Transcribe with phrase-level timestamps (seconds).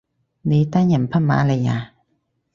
[0.41, 1.93] 你單人匹馬嚟呀？